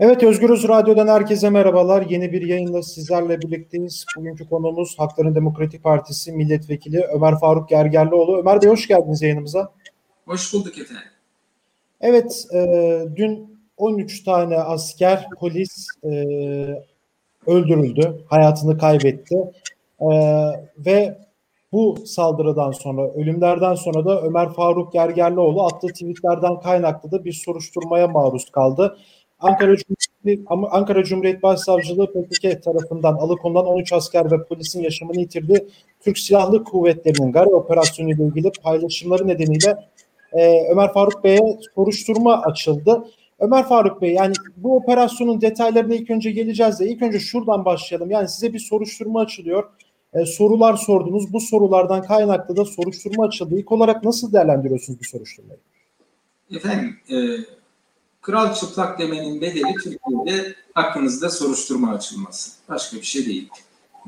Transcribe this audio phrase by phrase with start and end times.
[0.00, 2.06] Evet Özgürüz Radyo'dan herkese merhabalar.
[2.08, 4.04] Yeni bir yayınla sizlerle birlikteyiz.
[4.16, 8.38] Bugünkü konuğumuz Hakların Demokratik Partisi Milletvekili Ömer Faruk Gergerlioğlu.
[8.38, 9.72] Ömer Bey hoş geldiniz yayınımıza.
[10.26, 11.02] Hoş bulduk efendim.
[12.00, 16.10] Evet, e, dün 13 tane asker, polis e,
[17.46, 19.36] öldürüldü, hayatını kaybetti.
[20.00, 20.08] E,
[20.78, 21.18] ve
[21.72, 28.08] bu saldırıdan sonra, ölümlerden sonra da Ömer Faruk Gergerlioğlu attığı tweetlerden kaynaklı da bir soruşturmaya
[28.08, 28.96] maruz kaldı.
[29.40, 35.68] Ankara Cumhuriyet, Ankara Cumhuriyet Başsavcılığı PKK tarafından alıkonulan 13 asker ve polisin yaşamını yitirdiği
[36.00, 39.76] Türk Silahlı Kuvvetleri'nin Gare operasyonu ile ilgili paylaşımları nedeniyle
[40.32, 43.04] e, Ömer Faruk Bey'e soruşturma açıldı.
[43.38, 48.10] Ömer Faruk Bey yani bu operasyonun detaylarına ilk önce geleceğiz de ilk önce şuradan başlayalım.
[48.10, 49.64] Yani size bir soruşturma açılıyor.
[50.14, 51.32] E, sorular sordunuz.
[51.32, 53.58] Bu sorulardan kaynaklı da soruşturma açıldı.
[53.58, 55.60] İlk olarak nasıl değerlendiriyorsunuz bu soruşturmayı?
[56.56, 57.16] Efendim e,
[58.22, 62.50] kral çıplak demenin bedeli Türkiye'de hakkınızda soruşturma açılması.
[62.68, 63.48] Başka bir şey değil.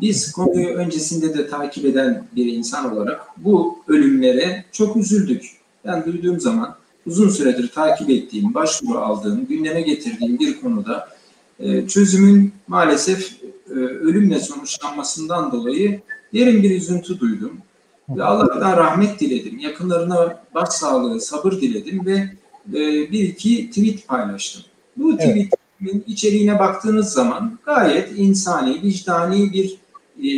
[0.00, 5.50] Biz konuyu öncesinde de takip eden bir insan olarak bu ölümlere çok üzüldük.
[5.84, 11.08] Ben duyduğum zaman uzun süredir takip ettiğim, başvuru aldığım, gündeme getirdiğim bir konuda
[11.60, 13.36] e, çözümün maalesef
[13.70, 16.00] e, ölümle sonuçlanmasından dolayı
[16.34, 17.58] derin bir üzüntü duydum.
[18.08, 19.58] Ve Allah'tan rahmet diledim.
[19.58, 22.28] Yakınlarına başsağlığı, sabır diledim ve
[22.68, 24.62] e, bir iki tweet paylaştım.
[24.96, 25.20] Bu evet.
[25.20, 29.78] tweetin içeriğine baktığınız zaman gayet insani, vicdani bir
[30.18, 30.28] e,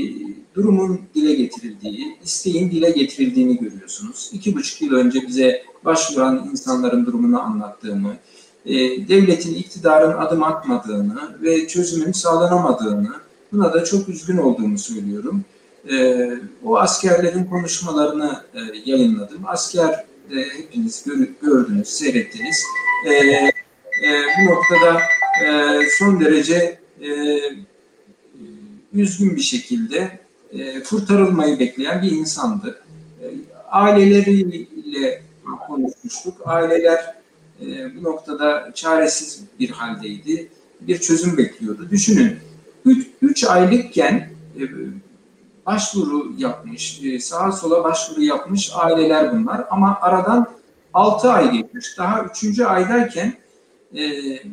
[0.54, 4.30] durumun dile getirildiği, isteğin dile getirildiğini görüyorsunuz.
[4.32, 8.16] İki buçuk yıl önce bize başvuran insanların durumunu anlattığımı,
[8.66, 8.74] e,
[9.08, 13.12] devletin, iktidarın adım atmadığını ve çözümün sağlanamadığını,
[13.52, 15.44] buna da çok üzgün olduğumu söylüyorum.
[15.90, 16.28] E,
[16.64, 19.42] o askerlerin konuşmalarını e, yayınladım.
[19.46, 22.64] Asker de hepiniz gör, gördünüz, seyrettiniz.
[23.06, 23.50] E, e,
[24.38, 25.00] bu noktada
[25.44, 27.40] e, son derece e,
[28.92, 30.18] üzgün bir şekilde
[30.52, 32.82] e, kurtarılmayı bekleyen bir insandı.
[33.22, 33.24] E,
[33.70, 35.22] aileleriyle
[35.66, 36.40] konuşmuştuk.
[36.44, 37.14] Aileler
[37.60, 40.48] e, bu noktada çaresiz bir haldeydi.
[40.80, 41.88] Bir çözüm bekliyordu.
[41.90, 42.36] Düşünün,
[43.22, 44.28] 3 aylıkken
[44.60, 44.62] e,
[45.66, 49.64] başvuru yapmış, e, sağa sola başvuru yapmış aileler bunlar.
[49.70, 50.46] Ama aradan
[50.94, 51.98] 6 ay geçmiş.
[51.98, 52.60] Daha 3.
[52.60, 53.34] aydayken
[53.96, 54.02] e,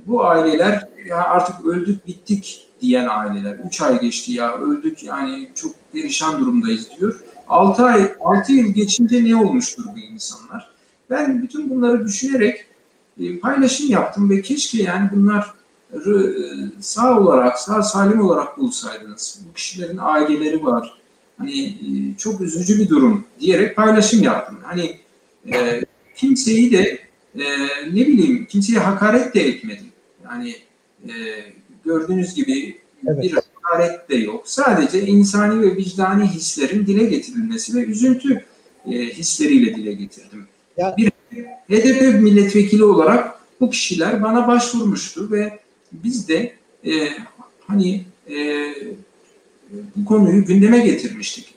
[0.07, 3.55] bu aileler ya artık öldük bittik diyen aileler.
[3.65, 7.23] 3 ay geçti ya öldük yani çok perişan durumdayız diyor.
[7.47, 10.71] 6 ay 6 yıl geçince ne olmuştur bu insanlar?
[11.09, 12.65] Ben bütün bunları düşünerek
[13.19, 15.53] e, paylaşım yaptım ve keşke yani bunlar
[15.93, 15.99] e,
[16.79, 19.41] sağ olarak, sağ salim olarak bulsaydınız.
[19.49, 21.00] Bu kişilerin aileleri var.
[21.41, 21.75] Hani
[22.17, 24.57] çok üzücü bir durum diyerek paylaşım yaptım.
[24.63, 24.95] Hani
[25.53, 25.81] e,
[26.15, 26.99] kimseyi de
[27.35, 27.43] e,
[27.93, 29.87] ne bileyim kimseye hakaret de etmedim.
[30.25, 30.55] Yani
[31.07, 31.13] e,
[31.85, 33.23] gördüğünüz gibi evet.
[33.23, 34.43] bir hakaret de yok.
[34.47, 38.45] Sadece insani ve vicdani hislerin dile getirilmesi ve üzüntü
[38.91, 40.47] e, hisleriyle dile getirdim.
[40.77, 40.95] Ya.
[40.97, 41.11] Bir
[41.69, 45.59] HDP milletvekili olarak bu kişiler bana başvurmuştu ve
[45.91, 46.53] biz de
[46.85, 47.09] e,
[47.67, 48.35] hani e,
[49.95, 51.55] bu konuyu gündeme getirmiştik.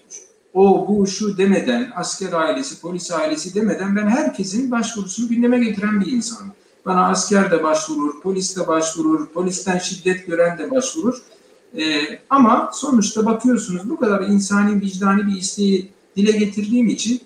[0.54, 6.12] O, bu, şu demeden, asker ailesi, polis ailesi demeden ben herkesin başvurusunu gündeme getiren bir
[6.12, 6.52] insanım.
[6.86, 11.22] Bana asker de başvurur, polis de başvurur, polisten şiddet gören de başvurur.
[11.78, 17.20] Ee, ama sonuçta bakıyorsunuz bu kadar insani, vicdani bir isteği dile getirdiğim için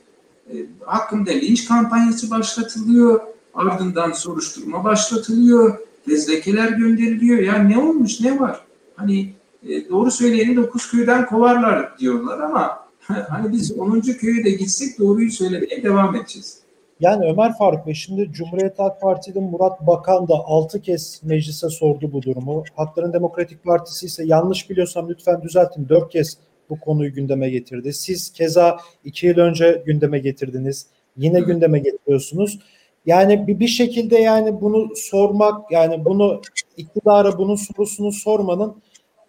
[0.53, 3.21] e, hakkımda linç kampanyası başlatılıyor.
[3.55, 5.79] Ardından soruşturma başlatılıyor.
[6.07, 7.39] Fezlekeler gönderiliyor.
[7.39, 8.61] Yani ne olmuş, ne var?
[8.97, 12.89] Hani e, doğru söyleyeni dokuz köyden kovarlar diyorlar ama
[13.29, 14.01] hani biz 10.
[14.01, 16.59] köye de gitsek doğruyu söylemeye devam edeceğiz.
[17.01, 22.13] Yani Ömer Faruk Bey şimdi Cumhuriyet Halk Partisi'nin Murat Bakan da 6 kez meclise sordu
[22.13, 22.65] bu durumu.
[22.77, 26.39] Hakların Demokratik Partisi ise yanlış biliyorsam lütfen düzeltin 4 kez
[26.71, 27.93] bu konuyu gündeme getirdi.
[27.93, 30.87] Siz keza 2 yıl önce gündeme getirdiniz.
[31.17, 32.59] Yine gündeme getiriyorsunuz.
[33.07, 36.43] Yani bir, bir şekilde yani bunu sormak yani bunu
[36.77, 38.83] iktidara bunun sorusunu sormanın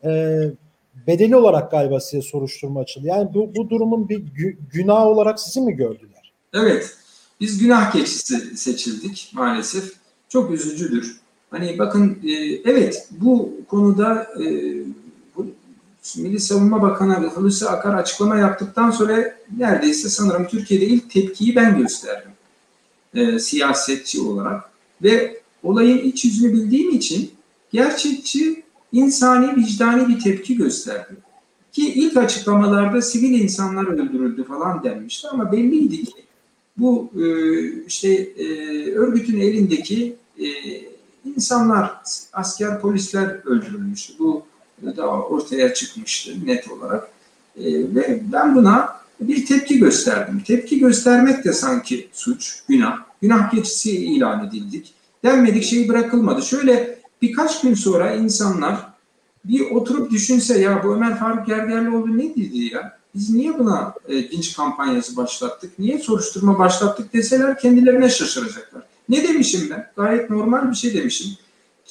[0.03, 0.41] e,
[1.07, 3.07] bedeli olarak galiba size soruşturma açıldı.
[3.07, 6.33] Yani bu, bu durumun bir gü, günah olarak sizi mi gördüler?
[6.53, 6.97] Evet.
[7.39, 9.93] Biz günah keçisi seçildik maalesef.
[10.29, 11.19] Çok üzücüdür.
[11.51, 12.31] Hani bakın e,
[12.71, 14.73] evet bu konuda e,
[15.35, 15.47] bu,
[16.17, 22.31] Milli Savunma Bakanı Hulusi Akar açıklama yaptıktan sonra neredeyse sanırım Türkiye'de ilk tepkiyi ben gösterdim.
[23.13, 24.69] E, siyasetçi olarak.
[25.03, 27.31] Ve olayın iç yüzünü bildiğim için
[27.71, 31.13] gerçekçi insani vicdani bir tepki gösterdi.
[31.71, 36.25] Ki ilk açıklamalarda sivil insanlar öldürüldü falan denmişti ama belliydi ki
[36.77, 37.25] bu e,
[37.85, 38.45] işte e,
[38.91, 40.47] örgütün elindeki e,
[41.25, 41.93] insanlar,
[42.33, 44.13] asker, polisler öldürülmüştü.
[44.19, 44.43] Bu
[44.97, 47.09] da ortaya çıkmıştı net olarak.
[47.57, 50.43] Ve ben buna bir tepki gösterdim.
[50.47, 52.97] Tepki göstermek de sanki suç, günah.
[53.21, 54.93] Günah geçisi ilan edildik.
[55.23, 56.41] Denmedik şey bırakılmadı.
[56.41, 58.89] Şöyle birkaç gün sonra insanlar
[59.45, 62.99] bir oturup düşünse ya bu Ömer Faruk Gergerlioğlu ne dedi ya?
[63.15, 65.79] Biz niye buna e, linç kampanyası başlattık?
[65.79, 68.83] Niye soruşturma başlattık deseler kendilerine şaşıracaklar.
[69.09, 69.91] Ne demişim ben?
[69.95, 71.31] Gayet normal bir şey demişim.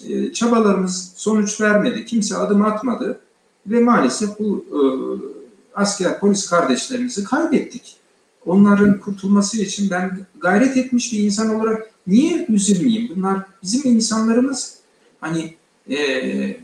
[0.09, 2.07] E, çabalarımız sonuç vermedi.
[2.07, 3.21] Kimse adım atmadı.
[3.67, 4.81] Ve maalesef bu e,
[5.75, 7.97] asker polis kardeşlerimizi kaybettik.
[8.47, 13.17] Onların kurtulması için ben gayret etmiş bir insan olarak niye üzülmeyeyim?
[13.17, 14.79] Bunlar bizim insanlarımız.
[15.21, 15.55] Hani
[15.91, 16.57] e,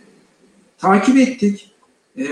[0.79, 1.75] takip ettik,
[2.19, 2.25] e,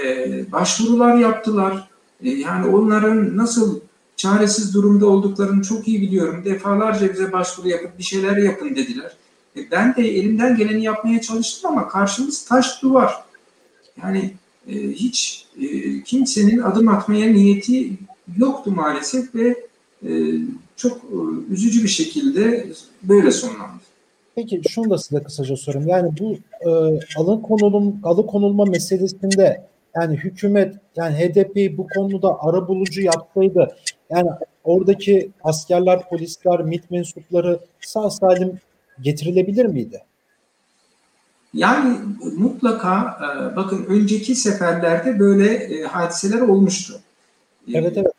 [0.52, 1.88] başvurular yaptılar.
[2.24, 3.80] E, yani onların nasıl
[4.16, 6.44] çaresiz durumda olduklarını çok iyi biliyorum.
[6.44, 9.16] Defalarca bize başvuru yapıp bir şeyler yapın dediler.
[9.56, 13.14] E, ben de elimden geleni yapmaya çalıştım ama karşımız taş duvar.
[14.02, 14.34] Yani
[14.69, 17.90] e, hiç e, kimsenin adım atmaya niyeti
[18.36, 19.66] yoktu maalesef ve
[20.06, 20.10] e,
[20.76, 21.16] çok e,
[21.52, 22.72] üzücü bir şekilde
[23.02, 23.82] böyle sonlandı.
[24.34, 25.88] Peki şunu da size kısaca sorayım.
[25.88, 26.70] Yani bu e,
[27.17, 33.76] alın konulum alıkonulma meselesinde yani hükümet yani HDP bu konuda ara bulucu yapsaydı
[34.11, 34.31] yani
[34.64, 38.61] oradaki askerler, polisler, MİT mensupları sağ salim
[39.00, 40.02] getirilebilir miydi?
[41.55, 41.99] Yani
[42.37, 47.00] mutlaka e, bakın önceki seferlerde böyle e, hadiseler olmuştu.
[47.69, 48.12] E, evet evet.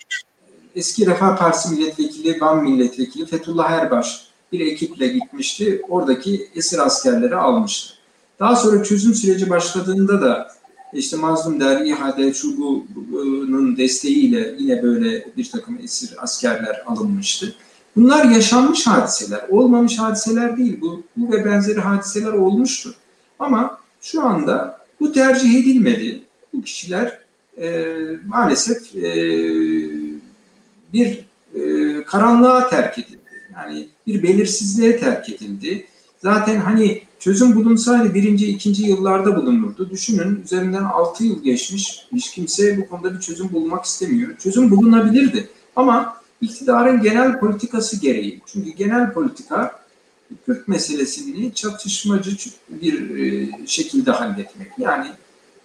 [0.75, 5.81] Eski Refah Partisi milletvekili, Van milletvekili Fethullah Erbaş bir ekiple gitmişti.
[5.89, 7.93] Oradaki esir askerleri almıştı.
[8.39, 10.51] Daha sonra çözüm süreci başladığında da
[10.93, 17.55] işte Mazlum Der, İHA'de, Çubu'nun desteğiyle yine böyle bir takım esir askerler alınmıştı.
[17.95, 20.81] Bunlar yaşanmış hadiseler, olmamış hadiseler değil.
[20.81, 22.95] Bu, bu ve benzeri hadiseler olmuştu.
[23.39, 26.23] Ama şu anda bu tercih edilmedi.
[26.53, 27.19] Bu kişiler
[27.57, 27.85] e,
[28.27, 29.13] maalesef e,
[30.93, 33.19] bir e, karanlığa terk edildi.
[33.55, 35.85] Yani bir belirsizliğe terk edildi.
[36.23, 39.89] Zaten hani çözüm bulunsaydı birinci, ikinci yıllarda bulunurdu.
[39.89, 42.07] Düşünün üzerinden altı yıl geçmiş.
[42.11, 44.37] Hiç kimse bu konuda bir çözüm bulmak istemiyor.
[44.37, 45.49] Çözüm bulunabilirdi.
[45.75, 48.41] Ama iktidarın genel politikası gereği.
[48.45, 49.83] Çünkü genel politika
[50.45, 52.31] Kürt meselesini çatışmacı
[52.69, 54.67] bir e, şekilde halletmek.
[54.77, 55.07] Yani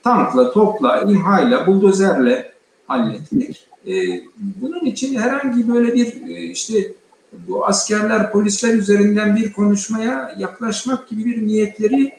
[0.04, 2.52] tankla, topla, imhayla, buldozerle
[2.86, 3.66] halletmek.
[3.86, 3.92] E,
[4.36, 6.92] bunun için herhangi böyle bir e, işte
[7.32, 12.12] bu askerler, polisler üzerinden bir konuşmaya yaklaşmak gibi bir niyetleri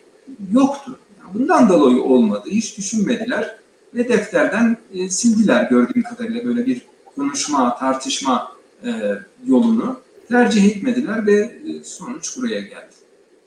[0.51, 1.00] yoktu.
[1.33, 2.44] Bundan dolayı olmadı.
[2.51, 3.56] Hiç düşünmediler
[3.95, 6.81] ve defterden e, sildiler gördüğüm kadarıyla böyle bir
[7.15, 8.51] konuşma, tartışma
[8.85, 8.89] e,
[9.45, 13.00] yolunu tercih etmediler ve e, sonuç buraya geldi.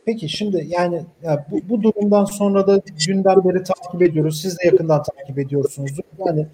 [0.05, 4.43] Peki şimdi yani ya bu, bu durumdan sonra da günden beri takip ediyoruz.
[4.43, 6.03] Siz de yakından takip ediyorsunuzdur.
[6.27, 6.47] Yani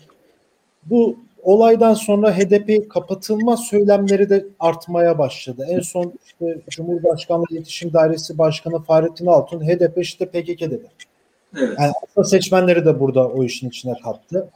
[0.84, 5.67] bu olaydan sonra HDP kapatılma söylemleri de artmaya başladı.
[5.69, 10.90] En son işte Cumhurbaşkanlığı İletişim Dairesi Başkanı Fahrettin Altun HDP işte PKK dedi.
[11.56, 11.79] Evet.
[11.79, 14.49] Yani aslında seçmenleri de burada o işin içine kattı.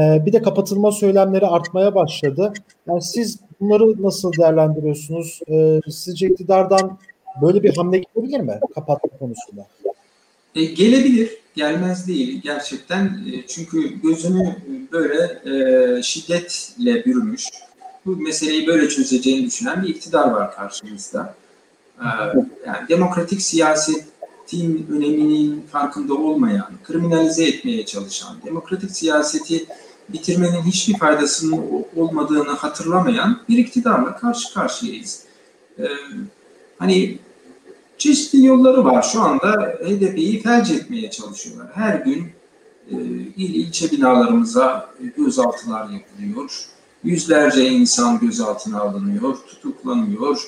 [0.00, 2.52] Ee, bir de kapatılma söylemleri artmaya başladı.
[2.88, 5.40] Yani siz bunları nasıl değerlendiriyorsunuz?
[5.48, 6.98] Ee, sizce iktidardan
[7.42, 9.66] böyle bir hamle gelebilir mi kapatma konusunda?
[10.54, 13.04] E, gelebilir, gelmez değil gerçekten.
[13.04, 14.56] E, çünkü gözünü
[14.92, 17.44] böyle e, şiddetle bürümüş,
[18.06, 21.34] bu meseleyi böyle çözeceğini düşünen bir iktidar var karşımızda.
[22.00, 22.06] E,
[22.66, 29.66] yani demokratik siyasetin öneminin farkında olmayan, kriminalize etmeye çalışan, demokratik siyaseti
[30.08, 35.24] bitirmenin hiçbir faydasının olmadığını hatırlamayan bir iktidarla karşı karşıyayız.
[36.78, 37.18] Hani
[38.00, 39.02] çeşitli yolları var.
[39.02, 41.68] Şu anda HDP'yi felç etmeye çalışıyorlar.
[41.74, 42.26] Her gün
[42.90, 42.96] e,
[43.36, 46.64] il ilçe binalarımıza gözaltılar yapılıyor.
[47.04, 50.42] Yüzlerce insan gözaltına alınıyor, tutuklanıyor.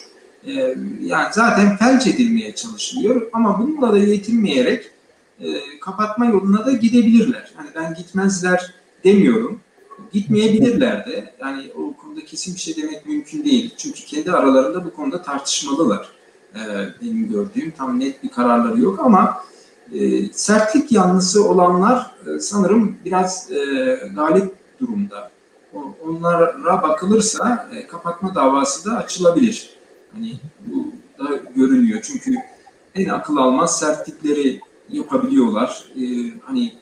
[0.47, 0.53] E,
[1.01, 4.91] yani zaten felç edilmeye çalışılıyor ama bununla da yetinmeyerek
[5.41, 7.53] e, kapatma yoluna da gidebilirler.
[7.57, 9.61] Hani ben gitmezler demiyorum.
[10.13, 11.35] Gitmeyebilirler de.
[11.41, 13.75] Yani o konuda kesin bir şey demek mümkün değil.
[13.77, 16.12] Çünkü kendi aralarında bu konuda tartışmalılar.
[16.57, 19.45] Ee, benim gördüğüm tam net bir kararları yok ama
[19.93, 23.57] e, sertlik yanlısı olanlar e, sanırım biraz e,
[24.15, 25.31] galip durumda.
[26.05, 29.71] Onlara bakılırsa kapatma davası da açılabilir.
[30.13, 32.01] Hani bu da görünüyor.
[32.03, 32.35] Çünkü
[32.95, 35.85] en akıl almaz sertlikleri yapabiliyorlar.
[36.45, 36.73] Hani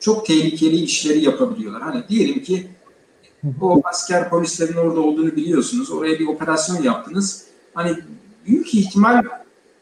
[0.00, 1.82] çok tehlikeli işleri yapabiliyorlar.
[1.82, 2.70] Hani diyelim ki
[3.60, 5.90] o asker polislerin orada olduğunu biliyorsunuz.
[5.90, 7.46] Oraya bir operasyon yaptınız.
[7.74, 7.96] Hani
[8.46, 9.22] büyük ihtimal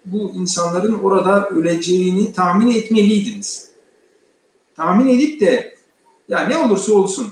[0.05, 3.71] bu insanların orada öleceğini tahmin etmeliydiniz.
[4.77, 5.75] Tahmin edip de
[6.29, 7.27] ya ne olursa olsun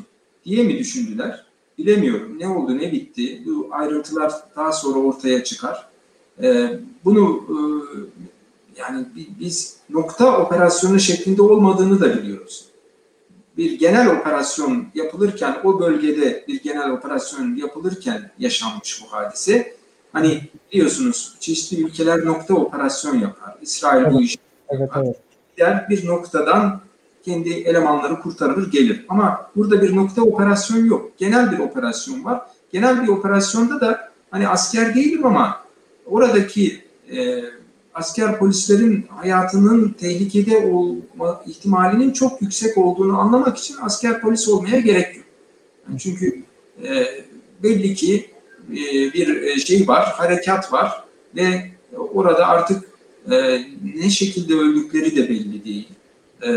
[0.44, 1.47] diye mi düşündüler?
[1.78, 2.38] Bilemiyorum.
[2.38, 3.42] Ne oldu, ne bitti?
[3.47, 5.88] Bu ayrıntılar daha sonra ortaya çıkar.
[6.42, 7.56] Ee, bunu e,
[8.80, 9.06] yani
[9.40, 12.64] biz nokta operasyonu şeklinde olmadığını da biliyoruz.
[13.56, 19.77] Bir genel operasyon yapılırken, o bölgede bir genel operasyon yapılırken yaşanmış bu hadise.
[20.18, 20.40] Hani
[20.72, 23.54] biliyorsunuz çeşitli ülkeler nokta operasyon yapar.
[23.62, 25.04] İsrail evet, bu işi evet, yapar.
[25.04, 25.16] Evet.
[25.56, 26.80] Diğer bir noktadan
[27.25, 29.06] kendi elemanları kurtarır gelir.
[29.08, 31.10] Ama burada bir nokta operasyon yok.
[31.18, 32.42] Genel bir operasyon var.
[32.72, 35.60] Genel bir operasyonda da hani asker değilim ama
[36.06, 36.82] oradaki
[37.12, 37.44] e,
[37.94, 45.16] asker polislerin hayatının tehlikede olma ihtimalinin çok yüksek olduğunu anlamak için asker polis olmaya gerek
[45.16, 45.25] yok.
[45.88, 46.42] Yani çünkü
[46.84, 47.06] e,
[47.62, 48.30] belli ki
[48.68, 51.04] bir şey var, harekat var
[51.37, 51.70] ve
[52.14, 52.84] orada artık
[53.30, 55.88] e, ne şekilde öldükleri de belli değil.
[56.42, 56.50] E,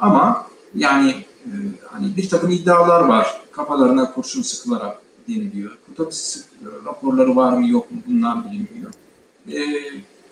[0.00, 1.10] ama yani
[1.44, 1.52] e,
[1.86, 4.98] hani bir takım iddialar var kafalarına kurşun sıkılarak
[5.28, 5.78] deniliyor.
[5.92, 6.40] Otopsi
[6.86, 8.92] raporları var mı yok mu bundan bilinmiyor.
[9.52, 9.60] E,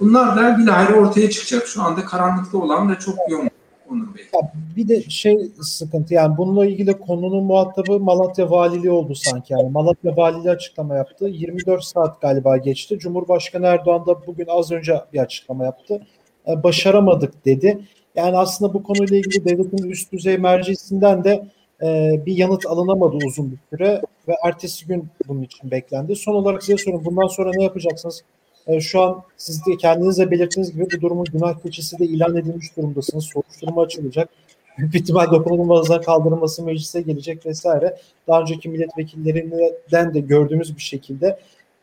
[0.00, 1.66] bunlar da bilahare ortaya çıkacak.
[1.66, 3.50] Şu anda karanlıkta olan da çok yoğun
[3.90, 4.25] Onur Bey.
[4.35, 9.69] Ya bir de şey sıkıntı yani bununla ilgili konunun muhatabı Malatya Valiliği oldu sanki yani.
[9.69, 11.28] Malatya Valiliği açıklama yaptı.
[11.28, 12.99] 24 saat galiba geçti.
[12.99, 16.02] Cumhurbaşkanı Erdoğan da bugün az önce bir açıklama yaptı.
[16.49, 17.78] E, başaramadık dedi.
[18.14, 21.47] Yani aslında bu konuyla ilgili devletin üst düzey mercisinden de
[21.83, 26.16] e, bir yanıt alınamadı uzun bir süre ve ertesi gün bunun için beklendi.
[26.16, 28.23] Son olarak size sorun bundan sonra ne yapacaksınız?
[28.66, 32.37] E, şu an siz de kendiniz de belirttiğiniz gibi bu durumun günah keçisi de ilan
[32.37, 33.25] edilmiş durumdasınız.
[33.25, 34.28] Soruşturma açılacak.
[34.78, 37.96] Büyük ihtimal dokunulmazlığa kaldırılması meclise gelecek vesaire.
[38.28, 41.38] Daha önceki milletvekillerinden de gördüğümüz bir şekilde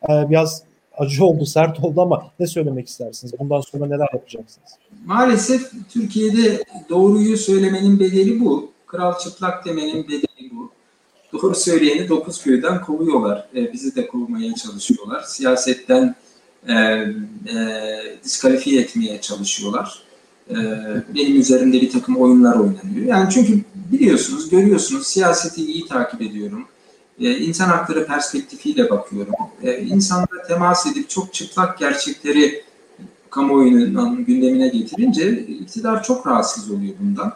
[0.08, 0.62] e, biraz
[0.98, 3.34] acı oldu, sert oldu ama ne söylemek istersiniz?
[3.38, 4.68] Bundan sonra neler yapacaksınız?
[5.06, 8.70] Maalesef Türkiye'de doğruyu söylemenin bedeli bu.
[8.86, 10.70] Kral çıplak demenin bedeli bu.
[11.32, 13.48] Doğru söyleyeni dokuz köyden kovuyorlar.
[13.56, 15.22] E, bizi de kovmaya çalışıyorlar.
[15.22, 16.14] Siyasetten
[16.68, 20.02] e, e, diskalifiye etmeye çalışıyorlar.
[20.50, 20.54] E,
[21.14, 23.06] benim üzerimde bir takım oyunlar oynanıyor.
[23.06, 23.60] Yani çünkü
[23.92, 26.64] biliyorsunuz, görüyorsunuz siyaseti iyi takip ediyorum.
[27.20, 29.34] E, insan hakları perspektifiyle bakıyorum.
[29.62, 32.64] E, insanlara temas edip çok çıplak gerçekleri
[33.30, 37.32] kamuoyunun gündemine getirince iktidar çok rahatsız oluyor bundan.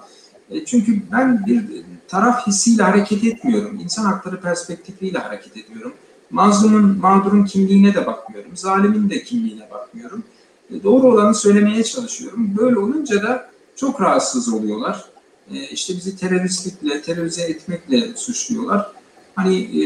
[0.51, 1.65] E, çünkü ben bir
[2.09, 3.81] taraf hissiyle hareket etmiyorum.
[3.83, 5.95] İnsan hakları perspektifiyle hareket ediyorum.
[6.31, 8.57] Mazlumun, mağdurun kimliğine de bakmıyorum.
[8.57, 10.25] Zalimin de kimliğine bakmıyorum.
[10.71, 12.55] E, doğru olanı söylemeye çalışıyorum.
[12.59, 15.05] Böyle olunca da çok rahatsız oluyorlar.
[15.53, 18.93] E, işte bizi teröristlikle, terörize etmekle suçluyorlar.
[19.35, 19.83] Hani e,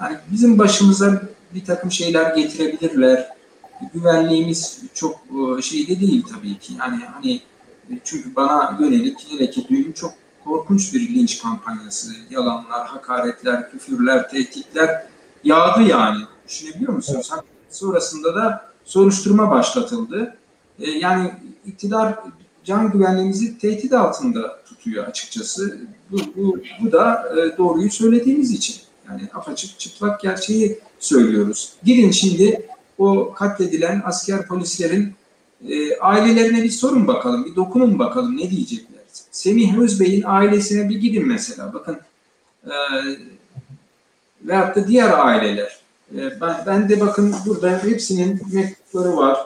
[0.00, 1.22] yani bizim başımıza
[1.54, 3.28] bir takım şeyler getirebilirler.
[3.94, 5.20] Güvenliğimiz çok
[5.58, 6.72] e, şeyde değil tabii ki.
[6.78, 7.40] Yani hani
[8.04, 15.06] çünkü bana yönelik hele ki duyum çok korkunç bir linç kampanyası, yalanlar, hakaretler, küfürler, tehditler
[15.44, 16.18] yağdı yani.
[16.48, 17.30] Düşünebiliyor musunuz?
[17.34, 17.44] Evet.
[17.70, 20.36] Sonrasında da soruşturma başlatıldı.
[20.78, 21.32] Ee, yani
[21.66, 22.18] iktidar
[22.64, 25.80] can güvenliğimizi tehdit altında tutuyor açıkçası.
[26.10, 28.76] Bu, bu, bu da e, doğruyu söylediğimiz için.
[29.08, 31.72] Yani apaçık çıplak gerçeği söylüyoruz.
[31.84, 32.66] Gidin şimdi
[32.98, 35.14] o katledilen asker polislerin
[35.68, 38.89] e, ailelerine bir sorun bakalım, bir dokunun bakalım ne diyecekler.
[39.30, 41.72] Semih Özbey'in ailesine bir gidin mesela.
[41.74, 41.98] Bakın
[42.66, 42.74] e,
[44.42, 45.80] veyahut da diğer aileler.
[46.14, 49.38] E, ben, ben de bakın burada hepsinin mektupları var,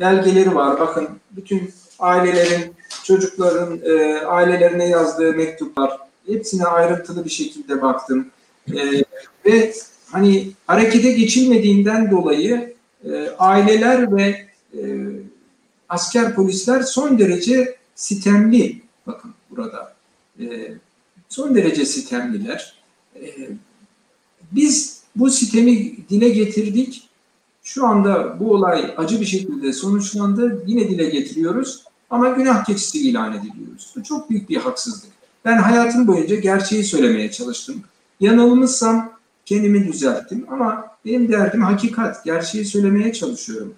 [0.00, 0.80] belgeleri var.
[0.80, 5.98] Bakın bütün ailelerin, çocukların e, ailelerine yazdığı mektuplar.
[6.26, 8.30] Hepsine ayrıntılı bir şekilde baktım.
[8.68, 9.04] E,
[9.46, 9.72] ve
[10.10, 14.80] hani harekete geçilmediğinden dolayı e, aileler ve e,
[15.88, 18.80] asker polisler son derece sitemli.
[19.12, 19.94] Bakın burada.
[20.40, 20.74] E,
[21.28, 22.74] son derece sitemliler.
[23.16, 23.48] E,
[24.52, 27.08] biz bu sitemi dile getirdik.
[27.62, 30.64] Şu anda bu olay acı bir şekilde sonuçlandı.
[30.66, 31.84] Yine dile getiriyoruz.
[32.10, 33.94] Ama günah keçisi ilan ediliyoruz.
[33.96, 35.10] Bu çok büyük bir haksızlık.
[35.44, 37.82] Ben hayatım boyunca gerçeği söylemeye çalıştım.
[38.20, 39.12] Yanılmışsam
[39.44, 42.24] kendimi düzelttim ama benim derdim hakikat.
[42.24, 43.74] Gerçeği söylemeye çalışıyorum.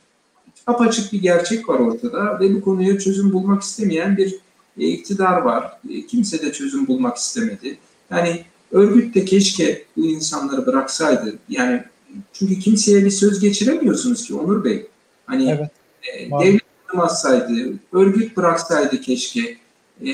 [0.67, 4.39] Apaçık bir gerçek var ortada ve bu konuya çözüm bulmak istemeyen bir
[4.79, 5.79] e, iktidar var.
[5.91, 7.79] E, kimse de çözüm bulmak istemedi.
[8.11, 11.39] Yani örgüt de keşke bu insanları bıraksaydı.
[11.49, 11.85] Yani
[12.33, 14.87] çünkü kimseye bir söz geçiremiyorsunuz ki Onur Bey.
[15.27, 15.71] Hani evet,
[16.15, 19.57] e, devlet bırakmasaydı, örgüt bıraksaydı keşke.
[20.07, 20.13] E,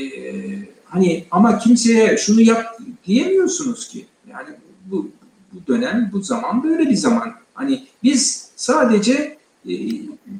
[0.84, 4.06] hani ama kimseye şunu yap diyemiyorsunuz ki.
[4.30, 4.48] Yani
[4.86, 5.10] bu,
[5.52, 7.32] bu dönem, bu zaman böyle bir zaman.
[7.54, 9.38] Hani biz sadece
[9.68, 9.72] e,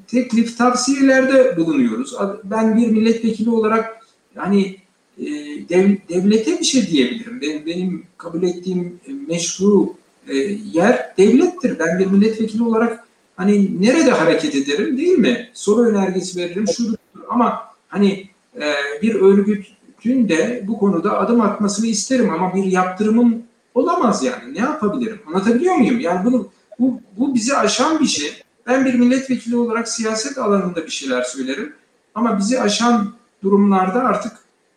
[0.07, 2.15] teklif, tavsiyelerde bulunuyoruz.
[2.45, 4.77] Ben bir milletvekili olarak hani
[5.19, 5.27] e,
[5.69, 7.41] dev, devlete bir şey diyebilirim.
[7.41, 9.95] Benim, benim kabul ettiğim meşru
[10.29, 10.37] e,
[10.73, 11.79] yer devlettir.
[11.79, 13.05] Ben bir milletvekili olarak
[13.37, 15.51] hani nerede hareket ederim değil mi?
[15.55, 16.97] Soru önergesi veririm şudur.
[17.29, 18.29] Ama hani
[18.61, 23.43] e, bir örgütün de bu konuda adım atmasını isterim ama bir yaptırımım
[23.75, 24.55] olamaz yani.
[24.55, 25.21] Ne yapabilirim?
[25.27, 26.01] Anlatabiliyor muyum?
[26.01, 28.43] Yani bunu bu, bu bizi aşan bir şey.
[28.67, 31.73] Ben bir milletvekili olarak siyaset alanında bir şeyler söylerim.
[32.15, 34.33] Ama bizi aşan durumlarda artık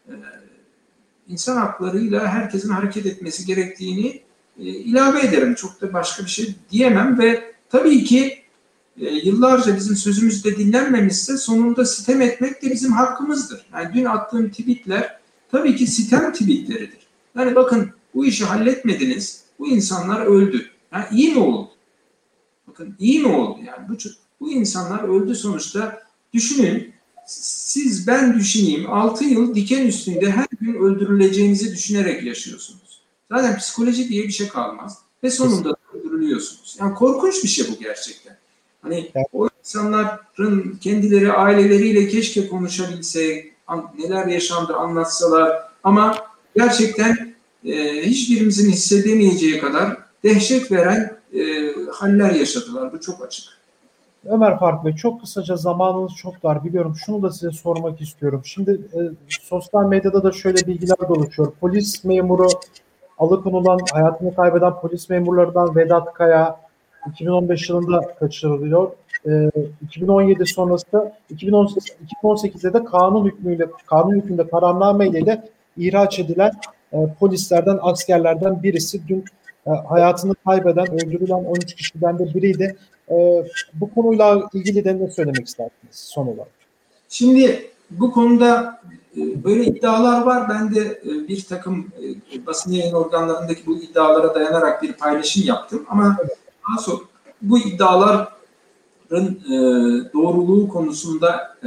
[0.07, 0.13] e,
[1.27, 4.21] insan haklarıyla herkesin hareket etmesi gerektiğini
[4.59, 5.55] e, ilave ederim.
[5.55, 8.41] Çok da başka bir şey diyemem ve tabii ki
[8.97, 13.65] e, yıllarca bizim sözümüz de dinlenmemişse sonunda sitem etmek de bizim hakkımızdır.
[13.73, 15.19] Yani dün attığım tweetler
[15.51, 17.07] tabii ki sitem tweetleridir.
[17.35, 20.65] Yani bakın bu işi halletmediniz, bu insanlar öldü.
[20.93, 21.69] Yani iyi mi oldu?
[22.67, 23.59] Bakın iyi mi oldu?
[23.65, 23.93] Yani bu,
[24.39, 26.01] bu insanlar öldü sonuçta.
[26.33, 26.93] Düşünün,
[27.27, 33.01] siz ben düşüneyim 6 yıl diken üstünde her gün öldürüleceğinizi düşünerek yaşıyorsunuz.
[33.31, 34.97] Zaten psikoloji diye bir şey kalmaz.
[35.23, 36.77] Ve sonunda öldürülüyorsunuz.
[36.79, 38.37] Yani korkunç bir şey bu gerçekten.
[38.81, 43.45] Hani o insanların kendileri aileleriyle keşke konuşabilse,
[43.97, 46.17] neler yaşandı anlatsalar ama
[46.55, 47.35] gerçekten
[47.65, 52.93] e, hiçbirimizin hissedemeyeceği kadar dehşet veren e, haller yaşadılar.
[52.93, 53.45] Bu çok açık.
[54.25, 56.95] Ömer Faruk Bey çok kısaca zamanınız çok dar biliyorum.
[57.05, 58.41] Şunu da size sormak istiyorum.
[58.45, 58.99] Şimdi e,
[59.29, 61.51] sosyal medyada da şöyle bilgiler dolaşıyor.
[61.61, 62.47] Polis memuru
[63.17, 66.59] alıkonulan, hayatını kaybeden polis memurlarından Vedat Kaya
[67.09, 68.91] 2015 yılında kaçırılıyor.
[69.27, 69.51] E,
[69.81, 75.43] 2017 sonrası 2018, 2018'de de kanun hükmüyle kanun hükmünde kararname ile
[75.77, 76.51] ihraç edilen
[76.93, 79.25] e, polislerden, askerlerden birisi dün
[79.67, 82.75] e, hayatını kaybeden, öldürülen 13 kişiden de biriydi.
[83.11, 86.51] E, bu konuyla ilgili de ne söylemek istersiniz son olarak?
[87.09, 88.81] Şimdi bu konuda
[89.17, 90.49] e, böyle iddialar var.
[90.49, 91.87] Ben de e, bir takım
[92.33, 95.85] e, basın yayın organlarındaki bu iddialara dayanarak bir paylaşım yaptım.
[95.89, 96.17] Ama
[96.69, 97.01] daha sonra
[97.41, 98.27] bu iddiaların
[100.13, 101.57] doğruluğu konusunda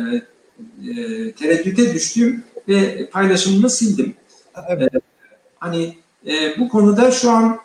[1.39, 4.15] tereddüte düştüm ve paylaşımımı sildim.
[4.69, 4.93] Evet.
[5.59, 5.99] Hani
[6.59, 7.59] bu konuda şu an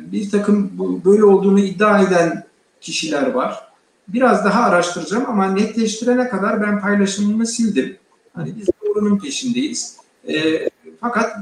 [0.00, 0.70] bir takım
[1.04, 2.44] böyle olduğunu iddia eden
[2.84, 3.68] kişiler var.
[4.08, 7.96] Biraz daha araştıracağım ama netleştirene kadar ben paylaşımımı sildim.
[8.34, 9.96] Hani biz doğrunun peşindeyiz.
[10.28, 10.68] E,
[11.00, 11.36] fakat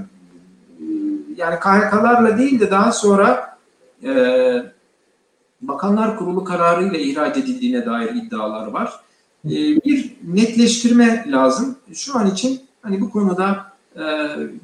[1.36, 3.58] yani KHK'larla değil de daha sonra
[4.04, 4.12] e,
[5.62, 8.92] Bakanlar Kurulu kararıyla ihraç edildiğine dair iddialar var.
[9.44, 9.50] E,
[9.84, 11.76] bir netleştirme lazım.
[11.92, 14.02] Şu an için hani bu konuda e,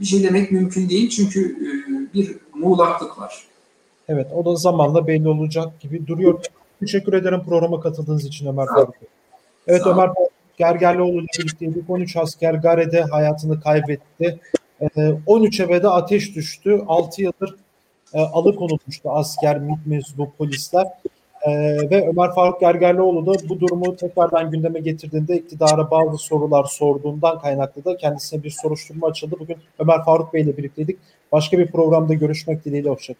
[0.01, 1.69] bir şey demek mümkün değil çünkü e,
[2.15, 3.45] bir muğlaklık var.
[4.09, 6.45] Evet o da zamanla belli olacak gibi duruyor.
[6.81, 8.95] Teşekkür ederim programa katıldığınız için Ömer Faruk.
[9.67, 11.91] Evet Ömer Faruk Gergerlioğlu ile birlikteydik.
[11.91, 14.39] 13 asker Gare'de hayatını kaybetti.
[15.27, 16.83] 13 eve de ateş düştü.
[16.87, 17.55] 6 yıldır
[18.15, 20.87] e, alıkonulmuştu asker, MİT mensubu polisler.
[21.43, 21.51] E,
[21.91, 27.85] ve Ömer Faruk Gergerlioğlu da bu durumu tekrardan gündeme getirdiğinde iktidara bazı sorular sorduğundan kaynaklı
[27.85, 29.37] da kendisine bir soruşturma açıldı.
[29.41, 30.99] Bugün Ömer Faruk Bey ile birlikteydik.
[31.33, 32.89] Başka bir programda görüşmek dileğiyle.
[32.89, 33.17] Hoşçakalın.